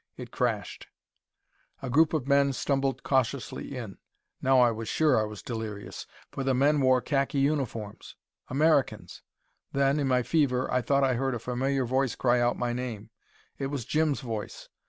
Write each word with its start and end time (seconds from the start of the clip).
It 0.17 0.31
crashed. 0.31 0.87
A 1.83 1.89
group 1.91 2.15
of 2.15 2.27
men 2.27 2.53
stumbled 2.53 3.03
cautiously 3.03 3.77
in. 3.77 3.99
Now 4.41 4.59
I 4.59 4.71
was 4.71 4.89
sure 4.89 5.19
I 5.21 5.25
was 5.25 5.43
delirious. 5.43 6.07
For 6.31 6.43
the 6.43 6.55
men 6.55 6.81
wore 6.81 7.01
khaki 7.01 7.37
uniforms! 7.39 8.15
Americans! 8.47 9.21
Then, 9.73 9.99
in 9.99 10.07
my 10.07 10.23
fever, 10.23 10.67
I 10.73 10.81
thought 10.81 11.03
I 11.03 11.13
heard 11.13 11.35
a 11.35 11.39
familiar 11.39 11.85
voice 11.85 12.15
cry 12.15 12.39
out 12.41 12.57
my 12.57 12.73
name. 12.73 13.11
It 13.59 13.67
was 13.67 13.85
Jim's 13.85 14.21
voice. 14.21 14.69